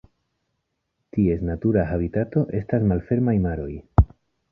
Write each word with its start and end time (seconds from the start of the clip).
Ties 1.17 1.43
natura 1.49 1.83
habitato 1.89 2.43
estas 2.61 2.87
malfermaj 2.93 3.37
maroj. 3.45 3.69